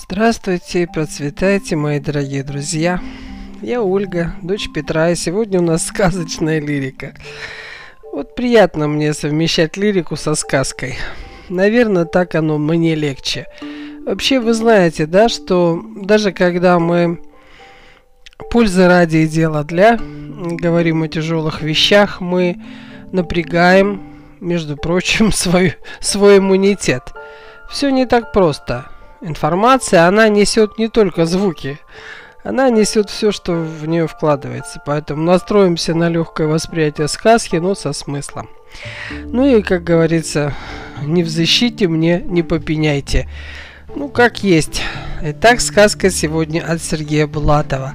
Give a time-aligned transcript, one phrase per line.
[0.00, 3.00] Здравствуйте и процветайте, мои дорогие друзья.
[3.60, 7.14] Я Ольга, дочь Петра, и сегодня у нас сказочная лирика.
[8.12, 10.96] Вот приятно мне совмещать лирику со сказкой.
[11.48, 13.46] Наверное, так оно мне легче.
[14.06, 17.20] Вообще, вы знаете, да, что даже когда мы
[18.50, 22.56] пользы ради и дела для говорим о тяжелых вещах, мы
[23.12, 24.00] напрягаем,
[24.40, 27.02] между прочим, свой, свой иммунитет.
[27.68, 28.88] Все не так просто
[29.20, 31.78] информация, она несет не только звуки,
[32.44, 34.80] она несет все, что в нее вкладывается.
[34.86, 38.48] Поэтому настроимся на легкое восприятие сказки, но со смыслом.
[39.24, 40.54] Ну и, как говорится,
[41.02, 43.28] не в защите мне, не попеняйте.
[43.94, 44.82] Ну, как есть.
[45.22, 47.94] Итак, сказка сегодня от Сергея Булатова.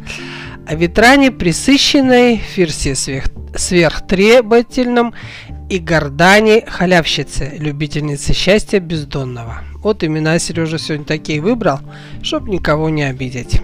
[0.66, 5.14] О ветране присыщенной, ферсе сверх, сверхтребовательном
[5.70, 9.64] и гордане халявщице, любительнице счастья бездонного.
[9.84, 11.80] Вот имена Сережа сегодня такие выбрал,
[12.22, 13.62] чтоб никого не обидеть.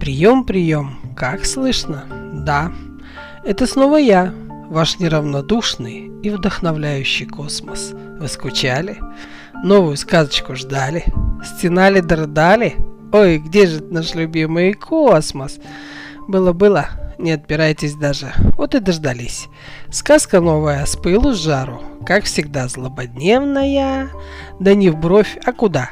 [0.00, 0.98] Прием, прием.
[1.16, 2.04] Как слышно?
[2.44, 2.72] Да.
[3.44, 4.34] Это снова я,
[4.68, 7.92] ваш неравнодушный и вдохновляющий космос.
[7.92, 8.98] Вы скучали?
[9.62, 11.04] Новую сказочку ждали?
[11.44, 12.74] Стенали, дрыдали?
[13.12, 15.58] Ой, где же наш любимый космос?
[16.28, 16.88] Было-было,
[17.22, 18.32] не отпирайтесь даже.
[18.56, 19.48] Вот и дождались.
[19.90, 21.80] Сказка новая, с пылу с жару.
[22.06, 24.10] Как всегда, злободневная.
[24.58, 25.90] Да не в бровь, а куда?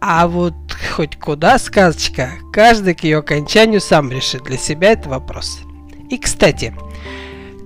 [0.00, 0.54] А вот
[0.94, 5.60] хоть куда сказочка, каждый к ее окончанию сам решит для себя этот вопрос.
[6.10, 6.74] И, кстати,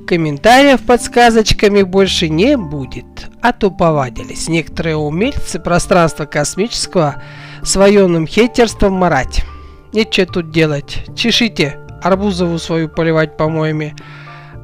[0.06, 7.22] комментариев под сказочками больше не будет, а то повадились некоторые умельцы пространства космического
[7.62, 9.44] своем хейтерством марать.
[9.92, 13.94] Нечего тут делать, чешите Арбузову свою поливать помоями.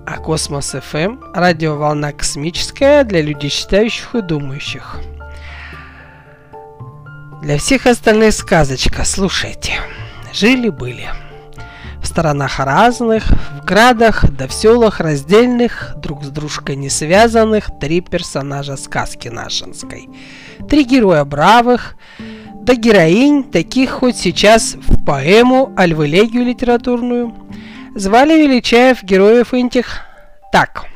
[0.07, 4.99] А Космос ФМ эм– радиоволна космическая для людей считающих и думающих.
[7.43, 9.75] Для всех остальных сказочка, слушайте.
[10.33, 11.09] Жили-были.
[12.03, 13.25] В сторонах разных,
[13.61, 20.09] в градах да в селах раздельных, друг с дружкой не связанных, три персонажа сказки нашинской.
[20.69, 21.97] Три героя бравых,
[22.67, 27.33] да героинь, таких хоть сейчас в поэму, аль в элегию литературную.
[27.95, 30.01] Звали величаев героев этих
[30.51, 30.87] так.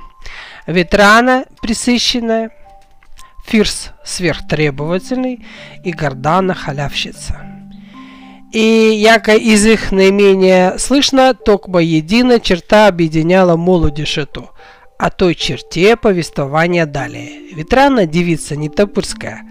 [0.66, 2.50] Ветрана присыщенная,
[3.47, 5.47] Фирс сверхтребовательный
[5.84, 7.41] и Гордана халявщица.
[8.53, 14.50] И яко из их наименее слышно, токба едина черта объединяла молодежь эту,
[14.98, 17.54] а той черте повествования далее.
[17.54, 19.42] Ветрана девица не топырская,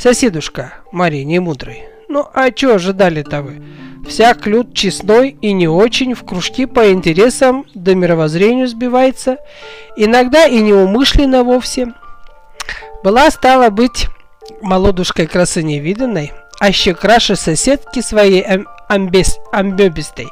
[0.00, 1.84] Соседушка Мария Немудрый.
[2.08, 3.62] Ну а чё ожидали-то вы?
[4.08, 9.36] Всяк люд честной и не очень в кружки по интересам да мировоззрению сбивается,
[9.98, 11.92] иногда и неумышленно вовсе.
[13.04, 14.06] Была, стала быть,
[14.62, 20.28] молодушкой красы невиданной, а еще краше соседки своей ам амбес амбебистой,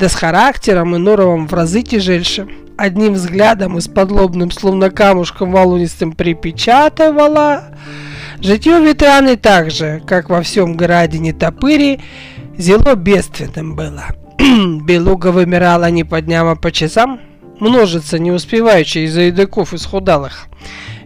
[0.00, 2.48] да с характером и норовом в разы тяжельше.
[2.78, 7.74] Одним взглядом и с подлобным, словно камушком волунистым припечатывала
[8.42, 12.00] Житье ветераны так же, как во всем городе топыри,
[12.58, 14.06] зело бедственным было.
[14.84, 17.20] Белуга вымирала не по дням, а по часам,
[17.60, 20.48] множится не успевающие из-за едоков исхудалых.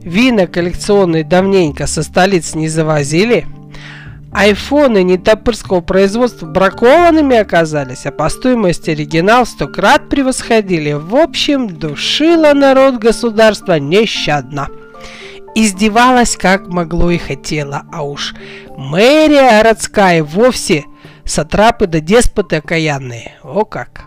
[0.01, 3.45] Вина коллекционные давненько со столиц не завозили,
[4.33, 10.93] айфоны нетопырского производства бракованными оказались, а по стоимости оригинал сто крат превосходили.
[10.95, 14.69] В общем, душило народ государства нещадно
[15.57, 18.35] издевалась как могло и хотела, а уж
[18.77, 20.85] мэрия городская вовсе
[21.25, 24.05] сатрапы да деспоты окаянные, о как.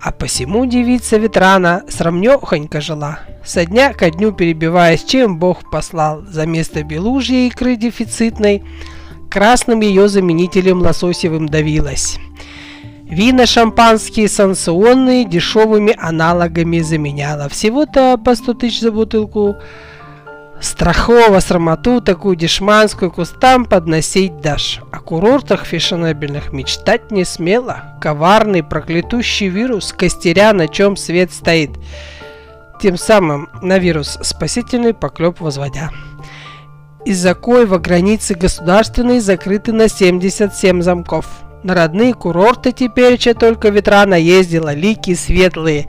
[0.00, 6.46] А посему девица Ветрана срамнёхонько жила, со дня ко дню перебиваясь, чем Бог послал за
[6.46, 8.64] место белужьей икры дефицитной,
[9.28, 12.18] красным ее заменителем лососевым давилась.
[13.02, 17.48] Вина шампанские санкционные дешевыми аналогами заменяла.
[17.48, 19.56] Всего-то по 100 тысяч за бутылку
[20.60, 24.80] Страхово срамоту такую дешманскую кустам подносить дашь.
[24.90, 27.96] О курортах фешенебельных мечтать не смело.
[28.00, 31.70] Коварный проклятущий вирус, костеря на чем свет стоит.
[32.82, 35.90] Тем самым на вирус спасительный поклеп возводя.
[37.04, 41.26] Из-за коего границы государственные закрыты на 77 замков.
[41.62, 45.86] На родные курорты теперь только ветра наездила, лики светлые,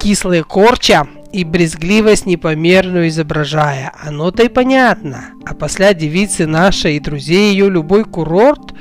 [0.00, 1.06] кислые корча,
[1.36, 3.92] и брезгливость непомерную изображая.
[4.02, 5.32] Оно-то и понятно.
[5.44, 8.72] А после девицы нашей и друзей ее любой курорт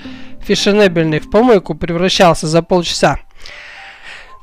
[0.42, 3.20] фешенебельный в помойку превращался за полчаса.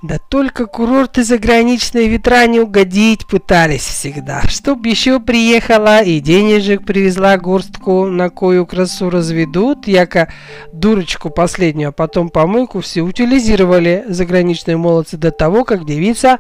[0.03, 4.43] Да только курорты заграничные ветра не угодить пытались всегда.
[4.43, 10.31] Чтоб еще приехала и денежек привезла горстку, на кою красу разведут, яко
[10.73, 16.39] дурочку последнюю, а потом помойку все утилизировали заграничные молодцы до того, как девица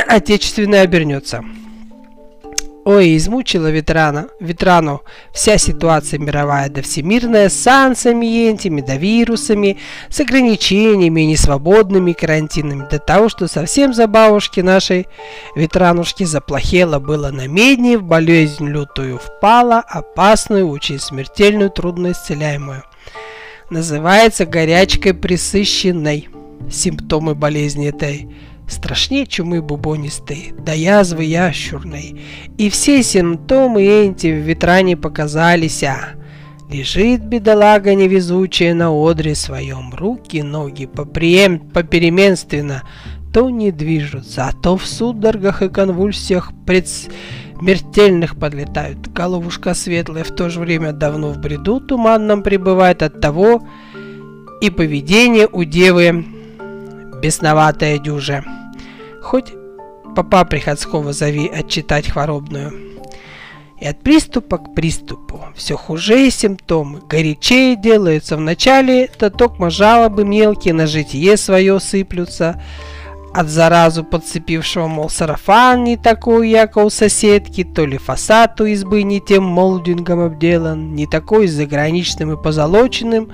[0.00, 1.42] отечественная обернется.
[2.84, 5.02] Ой, измучила ветрана, ветрану
[5.32, 9.78] вся ситуация мировая да всемирная с санкциями, да вирусами,
[10.08, 15.06] с ограничениями несвободными карантинами, до того, что совсем за бабушки нашей
[15.54, 22.82] ветранушки заплохело было на медне, в болезнь лютую впала, опасную, очень смертельную, трудно исцеляемую.
[23.70, 26.28] Называется горячкой присыщенной.
[26.68, 28.28] Симптомы болезни этой
[28.72, 32.20] страшнее чумы бубонистой, да язвы ящурной,
[32.58, 36.20] и все симптомы эти в ветране показались, а
[36.72, 42.82] Лежит бедолага невезучая на одре своем, руки, ноги поприем, попеременственно
[43.32, 49.08] то не движутся, а то в судорогах и конвульсиях предсмертельных подлетают.
[49.08, 53.66] Головушка светлая в то же время давно в бреду туманном пребывает от того,
[54.62, 56.24] и поведение у девы
[57.20, 58.44] бесноватое дюже.
[59.22, 59.52] Хоть
[60.16, 62.72] папа Приходского зови отчитать хворобную.
[63.80, 68.36] И от приступа к приступу все хуже симптомы, горячее делаются.
[68.36, 72.62] Вначале то токмо жалобы мелкие на житие свое сыплются,
[73.34, 79.02] от заразу подцепившего, мол, сарафан не такой, яко у соседки, то ли фасад у избы
[79.04, 83.32] не тем молдингом обделан, не такой заграничным и позолоченным,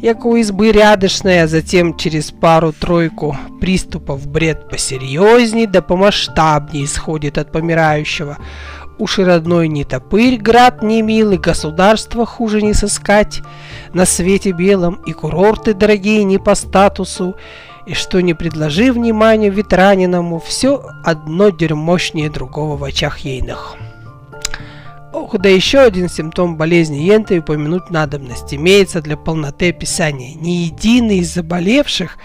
[0.00, 8.38] яко у избы рядышная, затем через пару-тройку приступов бред посерьезней да помасштабней исходит от помирающего.
[8.98, 13.42] Уж родной не топырь, град не милый, государство хуже не сыскать
[13.92, 17.36] на свете белом, и курорты дорогие не по статусу,
[17.86, 23.76] и что не предложи внимания ветраниному, все одно дерьмощнее другого в очах ейных.
[25.12, 30.34] Ох, да еще один симптом болезни Йенты упомянуть надобность имеется для полноты описания.
[30.34, 32.18] Ни единый из заболевших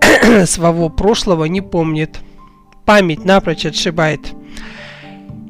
[0.46, 2.18] своего прошлого не помнит.
[2.86, 4.32] Память напрочь отшибает.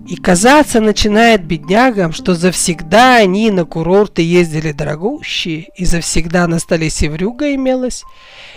[0.08, 6.90] И казаться начинает беднягам, что завсегда они на курорты ездили дорогущие, и завсегда на столе
[6.90, 8.04] севрюга имелась,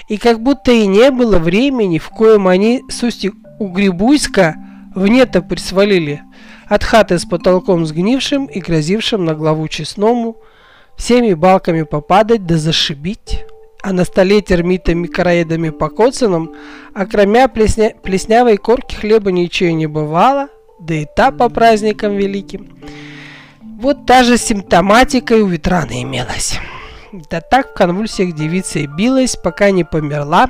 [0.10, 4.56] и как будто и не было времени, в коем они с устья Угребуйска
[4.94, 6.22] в нетопырь свалили–
[6.69, 10.38] от хаты с потолком сгнившим и грозившим на главу честному
[10.96, 13.46] всеми балками попадать да зашибить,
[13.84, 16.56] а на столе термитами короедами покоцанным,
[16.94, 17.94] а кроме плесня...
[18.02, 20.50] плеснявой корки хлеба ничего не бывало,
[20.80, 22.80] да и та по праздникам великим.
[23.62, 26.60] Вот та же симптоматика и у ветрана имелась.
[27.14, 30.50] Да так в конвульсиях девица и билась, пока не померла,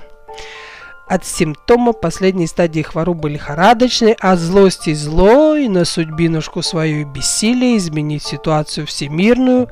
[1.07, 8.85] от симптома последней стадии хворобы лихорадочной, от злости злой на судьбинушку свою бессилие изменить ситуацию
[8.85, 9.69] всемирную.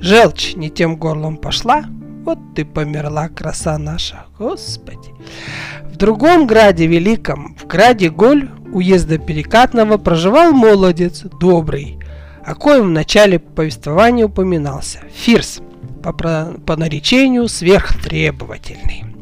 [0.00, 1.84] Желчь не тем горлом пошла,
[2.24, 5.14] вот ты померла, краса наша, Господи.
[5.84, 11.98] В другом граде великом, в граде Голь, уезда Перекатного, проживал молодец, добрый,
[12.44, 15.00] о коем в начале повествования упоминался.
[15.12, 15.60] Фирс,
[16.02, 19.15] по, по наречению сверхтребовательный.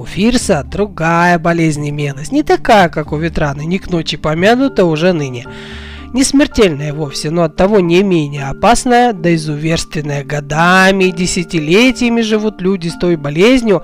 [0.00, 5.12] У Фирса другая болезнь имелась, не такая, как у Ветраны, не к ночи помянута уже
[5.12, 5.44] ныне.
[6.14, 10.24] Не смертельная вовсе, но оттого не менее опасная, да изуверственная.
[10.24, 13.82] Годами и десятилетиями живут люди с той болезнью,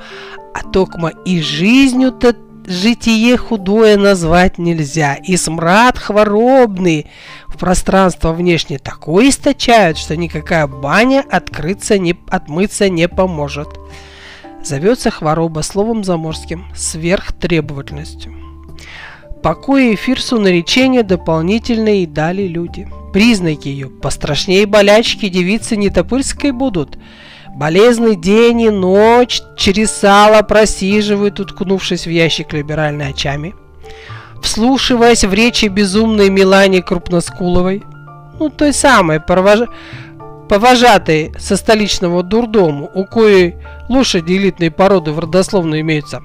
[0.54, 2.35] а токмо и жизнью-то
[2.66, 7.11] житие худое назвать нельзя, и смрад хворобный
[7.46, 13.68] в пространство внешне такой источают, что никакая баня открыться не, отмыться не поможет.
[14.66, 18.35] Зовется хвороба словом заморским сверхтребовательностью.
[19.40, 22.88] Покой эфирсу наречения дополнительные и дали люди.
[23.12, 26.99] Признаки ее пострашнее болячки девицы нетопырской будут.
[27.54, 33.54] Болезный день и ночь через сало просиживают, уткнувшись в ящик либеральной очами.
[34.42, 37.85] Вслушиваясь в речи безумной Милане Крупноскуловой,
[38.40, 39.68] ну той самой, провож
[40.48, 43.56] повожатой со столичного дурдому, у коей
[43.88, 46.22] лошади элитной породы в родословной имеются.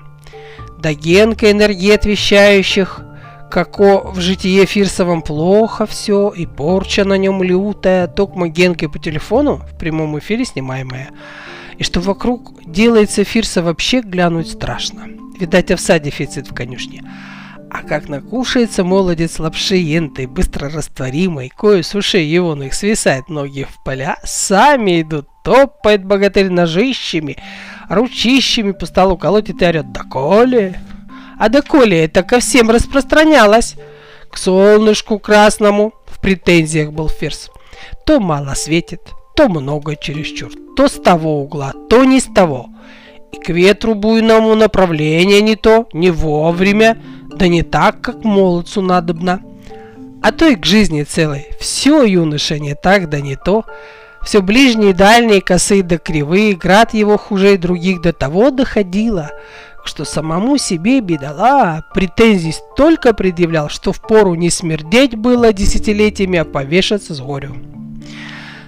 [0.79, 3.01] Да генка энергет вещающих,
[3.51, 9.57] како в житие Фирсовом плохо все, и порча на нем лютая, токмо генкой по телефону,
[9.57, 11.09] в прямом эфире снимаемая,
[11.77, 15.07] и что вокруг делается Фирса вообще глянуть страшно.
[15.39, 17.03] Видать, овса дефицит в конюшне.
[17.73, 23.63] А как накушается молодец лапши ентой, быстро растворимой, кое с ушей его их свисает ноги
[23.63, 27.37] в поля, сами идут, топает богатырь ножищами,
[27.87, 30.81] ручищами по столу колотит и орет «Доколе!»
[31.39, 33.75] А доколе это ко всем распространялось?
[34.29, 37.49] К солнышку красному в претензиях был Ферс.
[38.05, 39.01] То мало светит,
[39.35, 42.67] то много чересчур, то с того угла, то не с того.
[43.31, 47.01] И к ветру буйному направление не то, не вовремя,
[47.35, 49.41] да не так, как молодцу надобно.
[50.21, 51.47] А то и к жизни целой.
[51.59, 53.65] Все, юноша, не так, да не то.
[54.23, 59.31] Все ближние, дальние, косые да кривые, град его хуже других до того доходило,
[59.83, 67.15] что самому себе бедола претензий столько предъявлял, что впору не смердеть было десятилетиями, а повешаться
[67.15, 67.55] с горю.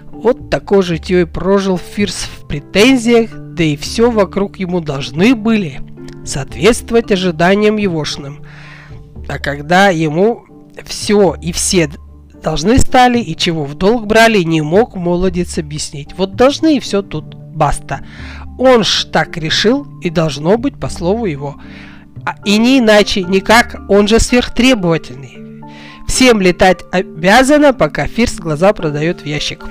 [0.10, 5.82] Вот такой житье и прожил Фирс в претензиях, да и все вокруг ему должны были
[6.25, 8.44] соответствовать ожиданиям егошным.
[9.27, 10.46] А когда ему
[10.86, 11.89] все и все
[12.44, 16.10] должны стали и чего в долг брали, не мог молодец объяснить.
[16.18, 18.06] Вот должны и все тут, баста.
[18.60, 21.56] Он ж так решил и должно быть по слову его.
[22.25, 25.39] А, и не иначе, никак, он же сверхтребовательный.
[26.08, 29.65] Всем летать обязано, пока Фирс глаза продает в ящик.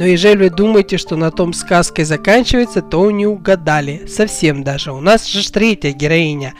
[0.00, 4.06] Но ежели вы думаете, что на том сказкой заканчивается, то не угадали.
[4.06, 4.92] Совсем даже.
[4.92, 6.54] У нас же третья героиня.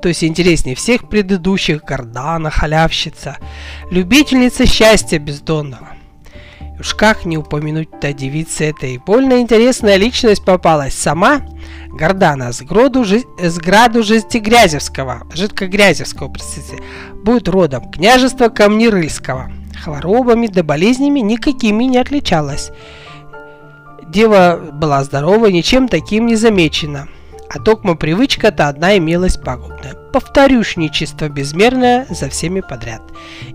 [0.00, 3.36] То есть интереснее всех предыдущих Гордана, халявщица.
[3.90, 5.90] Любительница счастья бездонного.
[6.78, 8.96] Уж как не упомянуть-то девица этой.
[8.96, 10.94] Больно интересная личность попалась.
[10.94, 11.42] Сама
[11.88, 16.82] Гордана с, гроду, с граду Жестигрязевского, Жидкогрязевского, простите,
[17.22, 22.70] будет родом княжества Камнерыльского хворобами да болезнями никакими не отличалась.
[24.08, 27.08] Дева была здорова, ничем таким не замечена.
[27.52, 29.94] А токма привычка-то одна имелась пагубная.
[30.12, 33.02] Повторюшничество безмерное за всеми подряд.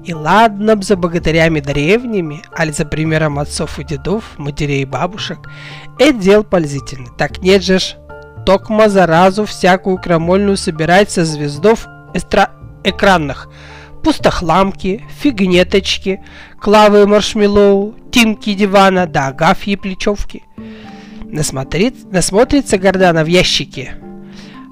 [0.04, 5.40] И ладно б за богатырями древними, аль за примером отцов и дедов, матерей и бабушек,
[5.98, 7.12] это дел пользительный.
[7.18, 7.96] Так нет же ж,
[8.46, 12.52] токма заразу всякую крамольную собирать со звездов эстра...
[12.84, 13.50] экранных–
[14.06, 16.22] пустохламки, фигнеточки,
[16.62, 20.44] клавы маршмеллоу, тимки дивана да агафьи плечевки.
[21.24, 23.96] Насмотрит, насмотрится Гордана в ящике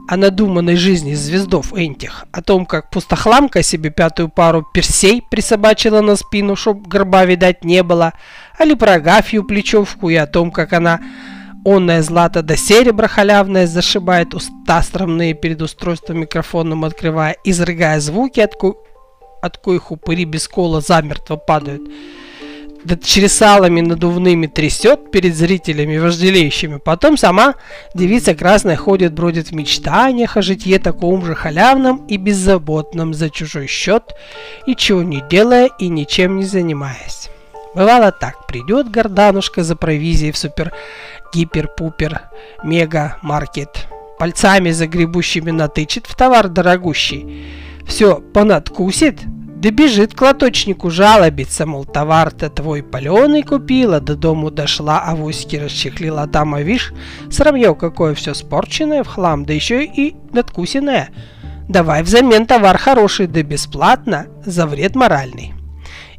[0.07, 6.15] о надуманной жизни звездов этих, о том, как пустохламка себе пятую пару персей присобачила на
[6.15, 8.13] спину, чтоб горба, видать, не было,
[8.59, 10.99] али про Агафью плечевку и о том, как она
[11.65, 18.53] онное злато до серебра халявное зашибает уста стромные перед устройством микрофоном открывая, изрыгая звуки, от,
[19.43, 21.81] от коих упыри без кола замертво падают.
[22.85, 26.79] Да чересалами надувными трясет перед зрителями вожделеющими.
[26.83, 27.55] Потом сама
[27.93, 33.67] девица красная ходит, бродит в мечтаниях о житье таком же халявном и беззаботном за чужой
[33.67, 34.03] счет,
[34.67, 37.29] ничего не делая и ничем не занимаясь.
[37.75, 40.73] Бывало так, придет горданушка за провизией в супер
[41.33, 42.21] гипер-пупер
[42.63, 43.87] мега маркет,
[44.19, 47.45] пальцами загребущими натычет в товар дорогущий,
[47.87, 49.19] все понадкусит,
[49.63, 55.55] да бежит к лоточнику жалобиться, мол, товар-то твой паленый купила, до дому дошла, а авоськи
[55.55, 56.91] расчехлила, там, а вишь,
[57.31, 61.11] срамье какое все спорченное в хлам, да еще и надкусенное.
[61.69, 65.53] Давай взамен товар хороший, да бесплатно, за вред моральный.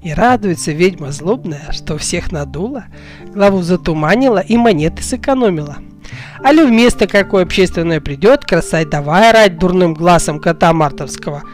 [0.03, 2.87] И радуется ведьма злобная, что всех надула,
[3.27, 5.77] главу затуманила и монеты сэкономила.
[6.43, 11.43] Али вместо какое общественное придет, красай давай орать дурным глазом кота мартовского–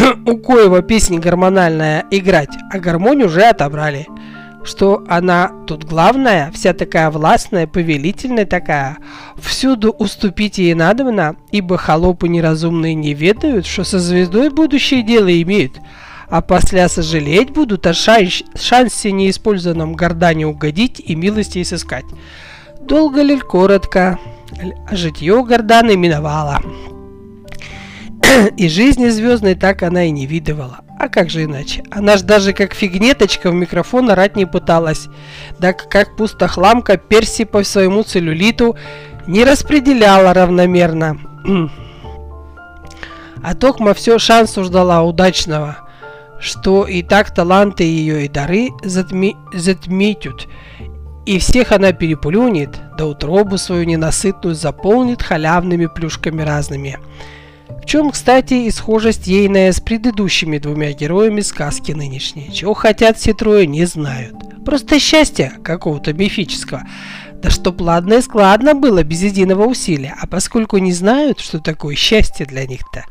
[0.26, 4.06] у коего песни гормональная играть, а гармонию уже отобрали.
[4.62, 8.98] Что она тут главная, вся такая властная, повелительная такая.
[9.40, 15.78] Всюду уступить ей надобно, ибо холопы неразумные не ведают, что со звездой будущее дело имеют.
[16.28, 22.04] А после сожалеть будут о шанс, шансе неиспользованном гордане угодить и милости сыскать.
[22.82, 24.18] Долго ли, коротко,
[24.90, 26.60] житье горданы миновало.
[28.56, 30.80] И жизни звездной так она и не видывала.
[30.98, 31.82] А как же иначе?
[31.90, 35.08] Она ж даже как фигнеточка в микрофон орать не пыталась.
[35.58, 38.76] Да как пустохламка перси по своему целлюлиту
[39.26, 41.18] не распределяла равномерно.
[43.42, 45.78] а Токма все шансу ждала удачного,
[46.38, 50.48] что и так таланты ее и дары затми затметют,
[51.26, 56.98] и всех она переплюнет, да утробу свою ненасытную заполнит халявными плюшками разными.
[57.82, 62.52] В чем, кстати, и схожесть ейная с предыдущими двумя героями сказки нынешней.
[62.52, 64.34] Чего хотят все трое, не знают.
[64.64, 66.82] Просто счастья какого-то мифического.
[67.34, 71.96] Да чтоб ладно и складно было без единого усилия, а поскольку не знают, что такое
[71.96, 73.06] счастье для них-то,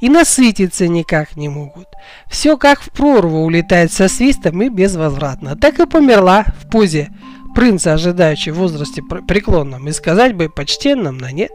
[0.00, 1.88] и насытиться никак не могут.
[2.30, 5.54] Все как в прорву улетает со свистом и безвозвратно.
[5.56, 7.10] Так и померла в позе
[7.54, 11.52] принца, ожидающий в возрасте преклонном, и сказать бы почтенным, но нет,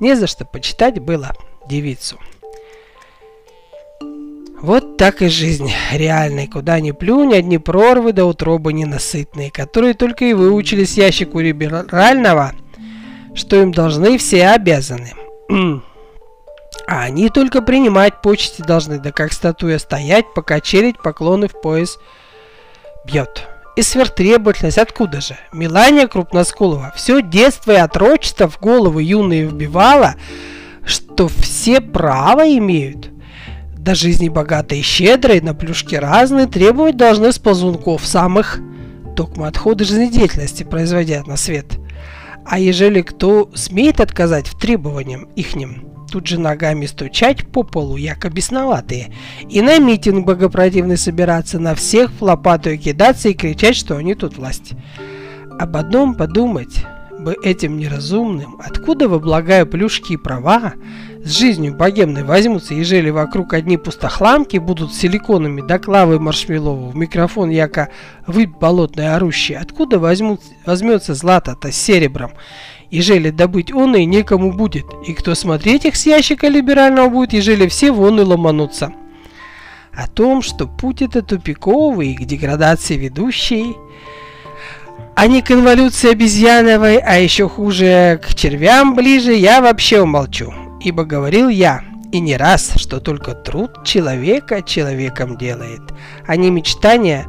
[0.00, 1.32] не за что почитать было
[1.68, 2.18] девицу.
[4.60, 10.24] Вот так и жизнь реальная, куда ни плюнь, одни прорвы до утробы ненасытные, которые только
[10.24, 12.52] и выучились ящику либерального,
[13.34, 15.12] что им должны все обязаны.
[16.88, 21.98] А они только принимать почести должны, да как статуя стоять, покачерить, поклоны в пояс
[23.04, 23.46] бьет.
[23.76, 25.36] И сверхтребовательность откуда же?
[25.52, 30.16] Милания Крупноскулова все детство и отрочество в голову юные вбивала,
[30.88, 33.10] что все право имеют–
[33.88, 38.60] до жизни богатой и щедрой, на плюшки разные, требовать должны с ползунков самых,
[39.16, 41.78] токмо отходы жизнедеятельности производят на свет.
[42.44, 48.28] А ежели кто смеет отказать в требованиям ихним, тут же ногами стучать по полу, яко
[48.28, 49.10] бесноватые,
[49.48, 54.36] и на митинг богопротивный собираться, на всех в лопату кидаться и кричать, что они тут
[54.36, 54.72] власть.
[55.58, 56.84] Об одном подумать
[57.18, 60.74] бы этим неразумным, откуда вы, благая плюшки и права,
[61.24, 67.50] с жизнью богемной возьмутся, ежели вокруг одни пустохламки будут силиконами до клавы маршмеллоу в микрофон
[67.50, 67.90] яко
[68.26, 72.30] выбь болотной орущий, откуда возьмут, возьмется злато-то с серебром,
[72.90, 77.68] ежели добыть он и некому будет, и кто смотреть их с ящика либерального будет, ежели
[77.68, 78.92] все вон и ломанутся.
[79.92, 83.74] О том, что путь это тупиковый и к деградации ведущий,
[85.14, 90.54] а не к инволюции обезьяновой, а еще хуже к червям ближе, я вообще умолчу.
[90.80, 95.82] Ибо говорил я, и не раз, что только труд человека человеком делает,
[96.26, 97.26] а не мечтания,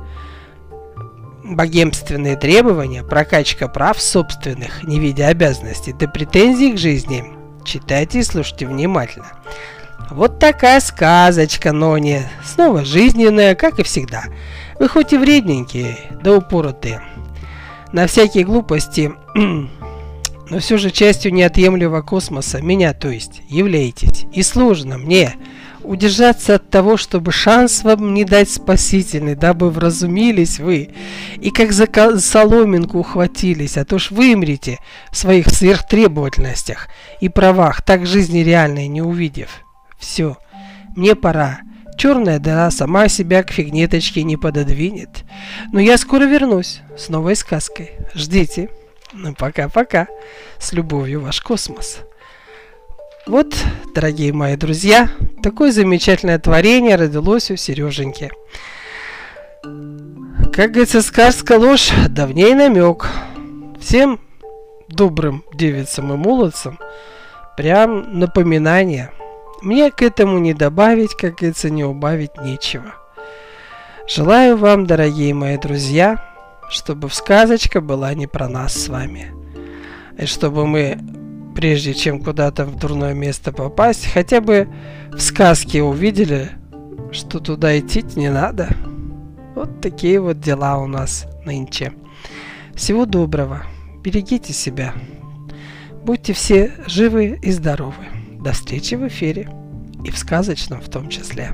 [1.43, 7.25] богемственные требования, прокачка прав собственных, не видя обязанностей, да претензий к жизни.
[7.65, 9.27] Читайте и слушайте внимательно.
[10.11, 14.23] Вот такая сказочка, Нони, снова жизненная, как и всегда.
[14.79, 17.01] Вы хоть и вредненькие, да упоротые.
[17.91, 19.11] На всякие глупости
[20.49, 24.25] но все же частью неотъемлемого космоса, меня то есть, являетесь.
[24.33, 25.35] И сложно мне
[25.83, 30.89] удержаться от того, чтобы шанс вам не дать спасительный, дабы вразумились вы,
[31.37, 31.87] и как за
[32.19, 34.79] соломинку ухватились, а то ж вымрите
[35.11, 36.89] в своих сверхтребовательностях
[37.21, 39.61] и правах, так жизни реальной не увидев.
[39.97, 40.37] Все,
[40.95, 41.59] мне пора.
[41.99, 45.09] Черная дыра сама себя к фигнеточке не пододвинет.
[45.73, 47.91] Но я скоро вернусь с новой сказкой.
[48.15, 48.69] Ждите.
[49.11, 50.07] Ну, пока-пока.
[50.59, 51.99] С любовью, ваш космос.
[53.27, 53.53] Вот,
[53.93, 55.09] дорогие мои друзья,
[55.43, 58.31] такое замечательное творение родилось у Сереженьки.
[60.53, 63.09] Как говорится, сказка ложь, давней намек.
[63.81, 64.21] Всем
[64.87, 66.79] добрым девицам и молодцам
[67.57, 69.11] прям напоминание.
[69.61, 72.95] Мне к этому не добавить, как говорится, не убавить нечего.
[74.07, 76.23] Желаю вам, дорогие мои друзья,
[76.69, 79.33] чтобы сказочка была не про нас с вами.
[80.17, 80.97] И чтобы мы,
[81.55, 84.69] прежде чем куда-то в дурное место попасть, хотя бы
[85.11, 86.51] в сказке увидели,
[87.11, 88.69] что туда идти не надо.
[89.55, 91.91] Вот такие вот дела у нас нынче.
[92.75, 93.63] Всего доброго.
[94.03, 94.93] Берегите себя.
[96.05, 98.18] Будьте все живы и здоровы.
[98.39, 99.49] До встречи в эфире.
[100.05, 101.53] И в сказочном в том числе.